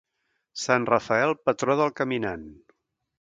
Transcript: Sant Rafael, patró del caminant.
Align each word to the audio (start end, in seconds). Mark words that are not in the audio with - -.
Sant 0.61 0.87
Rafael, 0.89 1.33
patró 1.49 1.75
del 1.81 1.93
caminant. 2.01 2.49